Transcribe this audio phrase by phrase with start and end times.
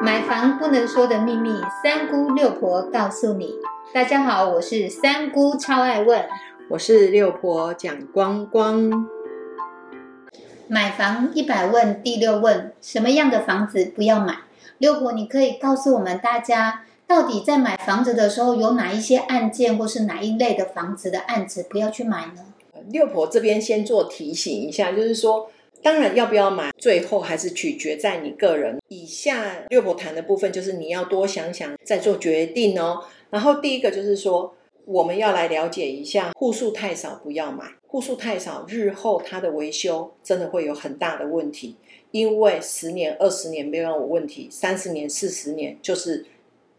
[0.00, 1.50] 买房不能说的秘密，
[1.82, 3.54] 三姑六婆告诉你。
[3.92, 6.24] 大家好，我是三姑，超爱问。
[6.70, 9.08] 我是六婆蒋光光。
[10.68, 14.36] 买房一百问，第六问：什么样的房子不要买？
[14.78, 22.44] 六婆，你可以告诉我们大家，到底在买房子的时候，有哪一些案件或是哪一类的房子的案子不要去买呢？
[22.90, 25.50] 六婆这边先做提醒一下，就是说。
[25.82, 28.78] 当然，要不要买，最后还是取决在你个人。
[28.88, 33.04] 以下六婆谈的部分，就是你要多想想再做决定哦。
[33.30, 34.54] 然后第一个就是说，
[34.84, 41.76] 我们要来了解一下户数太少不要买，户数太少，日后它的维修真的会有很大的问题。
[42.10, 46.26] 因为十年、二十年没有问题，三十年、四十年，就是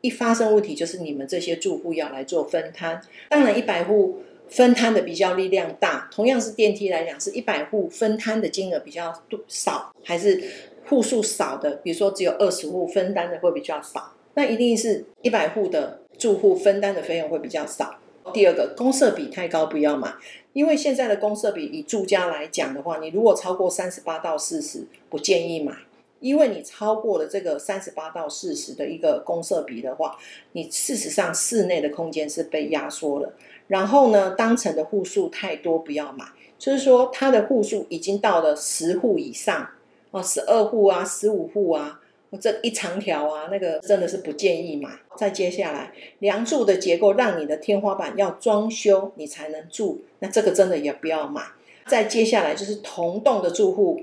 [0.02, 3.02] 一发生问题，就是你们这些住户要来做分摊。
[3.30, 4.20] 当然，一百户。
[4.49, 9.13] 分摊的比较力量大，同样是电梯来讲，是一百户分摊的金额比较
[9.48, 10.44] 少，还是
[10.88, 17.95] 户数少的，比如说只有二十户分担的会比较少，那一定是一百户的住户分担的费用会比较少。
[18.33, 20.14] 第二个，公设比太高不要买，
[20.53, 25.73] 因为现在的公设比以住家来讲的话，你如果超过三十八到四十，不建议买，
[26.20, 30.17] 因为你超过了这个三十八到四十的一个公设比的话，
[30.52, 33.33] 你事实上室内的空间是被压缩了。
[33.70, 36.25] 然后呢，当成的户数太多，不要买。
[36.58, 39.66] 就是说，它的户数已经到了十户以上
[40.11, 42.02] 哦，十二户啊，十五户啊，
[42.42, 44.89] 这一长条啊，那个真的是不建议买。
[45.16, 51.44] 再接下来，梁柱的结构让你的天花板要装修，你才能住，那这个真的也不要买。
[51.88, 54.02] 再接下来就是同栋的住户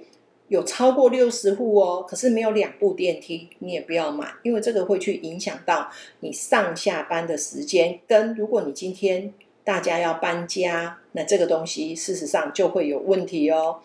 [0.48, 8.00] 有超过六十户哦，可是没有两部电梯，你也不要买，因为这个会去影响到你上下班的时间。
[8.06, 9.34] 跟如果你今天
[9.66, 13.80] 大家要搬家，那这个东西事实上就会有问题哦。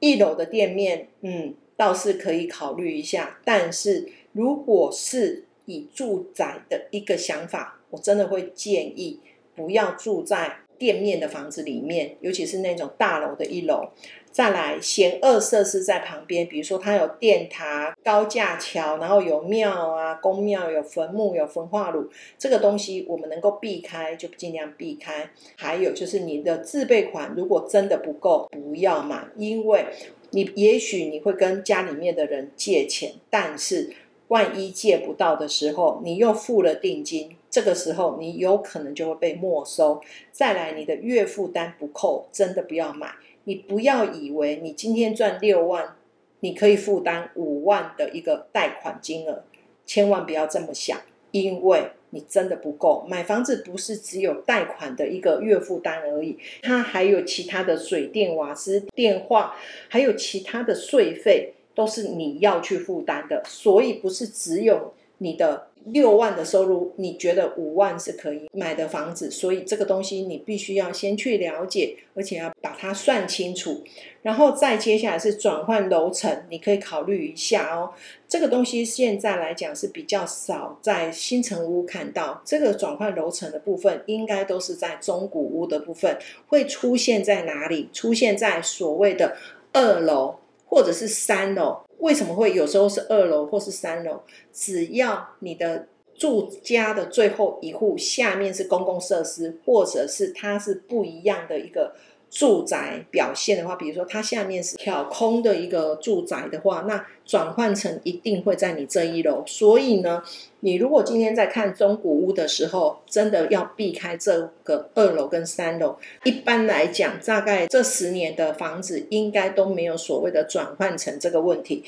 [0.00, 3.38] 一楼的店面，嗯，倒是可以考虑一下。
[3.44, 9.20] 但是如果是以住宅的一个想法，我真的会建议
[9.54, 13.88] 不要住在店面的房子里面，尤其是那种大楼的一楼。
[14.30, 22.08] 再来，险恶设施在旁边，比如说它有电塔、高架桥，然后有庙啊、公庙、有坟墓、有焚化炉，
[22.38, 25.30] 这个东西我们能够避开就尽量避开。
[25.56, 29.86] 还有就是你的自备款，如果真的不够，不要买，因为
[30.30, 33.90] 你也许你会跟家里面的人借钱，但是
[34.28, 40.00] 万一借不到的时候，你又付了定金，这个时候你有可能就会被没收。
[40.30, 43.12] 再来，你的月负担不扣，真的不要买。
[43.44, 45.96] 你不要以为你今天赚六万，
[46.40, 49.44] 你可以负担五万的一个贷款金额，
[49.86, 51.00] 千万不要这么想，
[51.30, 53.06] 因为你真的不够。
[53.08, 59.56] 买房子不是只有贷款的一个月负担而已，它还有其他的水电瓦斯、电话，
[59.88, 63.40] 还有其他的税费，都是你要去负担的。
[63.46, 65.68] 所以不是只有你的。
[65.84, 69.30] 六万的收入，你觉得五万是可以买的房子？
[69.30, 73.82] 所以这个东西你必须要先去了解，而且要把它算清楚。
[74.20, 77.92] 然后再接下来是转换楼层，你可以考虑一下哦。
[78.28, 86.18] 这个东西现在来讲是比较少在新城屋看到，这个转换楼层的部分应该都是在中古屋的部分
[86.48, 87.88] 会出现在哪里？
[87.94, 89.38] 出现在所谓的
[89.72, 90.34] 二楼
[90.68, 91.80] 或者是三楼。
[91.98, 94.20] 为什么会有时候是二楼或是三楼？
[94.52, 101.94] 只要你的住家的最后一户下面是公共设施，或者是它是不一样的一个。
[102.30, 109.42] 住宅表现的话，比如说它下面是挑空的一个住宅的话，那转换成一定会在你这一楼。
[109.46, 110.22] 所以呢，
[110.60, 115.96] 你如果今天在看中古屋的时候，真的要避开这个二楼跟三楼。
[116.24, 121.84] 一般来讲，大概这十年的房子应该都没有所谓的转换成这个问题。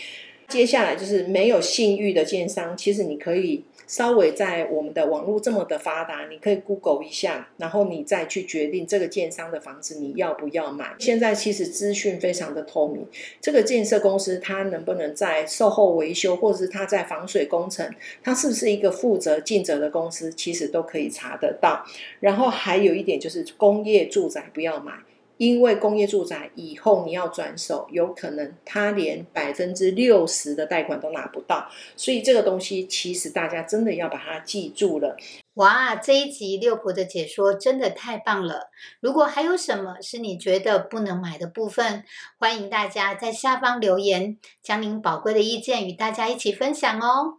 [0.51, 3.65] 接下来就是没有信誉的建商，其实你可以。
[3.87, 10.95] 稍微在我们的网络这么的发达，你可以 Google 一下，然后你再去决定这个建商的房子你要不要买。
[11.01, 13.05] 现在其实资讯非常的透明，
[13.41, 17.93] 这个建设公司它能不能在售后维修，或者是它在防水工程，
[18.23, 21.85] 它是不是一个负责尽责的公司，其实都可以查得到。
[22.21, 24.93] 然后还有一点就是工业住宅不要买。
[25.41, 31.67] 因为工业住宅以后你要转手，有可能他连百分之六十的贷款都拿不到，
[31.97, 35.17] 所以这个东西其实大家真的要把它记住了。
[35.55, 38.69] 哇，这一集六婆的解说真的太棒了！
[39.01, 42.05] 如果还有什么是你觉得不能买的部分，
[42.39, 47.39] 欢迎大家在下方留言，将您宝贵的意见与大家一起分享哦。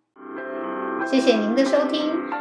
[1.06, 2.41] 谢谢您的收听。